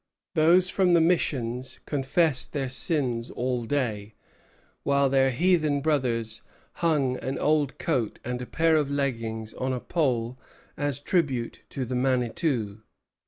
Those 0.33 0.67
from 0.71 0.93
the 0.93 0.99
missions 0.99 1.79
confessed 1.85 2.53
their 2.53 2.69
sins 2.69 3.29
all 3.29 3.65
day; 3.65 4.15
while 4.81 5.09
their 5.09 5.29
heathen 5.29 5.79
brothers 5.79 6.41
hung 6.81 7.17
an 7.17 7.37
old 7.37 7.77
coat 7.77 8.19
and 8.25 8.41
a 8.41 8.47
pair 8.47 8.77
of 8.77 8.89
leggings 8.89 9.53
on 9.53 9.73
a 9.73 9.79
pole 9.79 10.39
as 10.75 10.99
tribute 10.99 11.61
to 11.69 11.85
the 11.85 11.93
Manitou. 11.93 12.81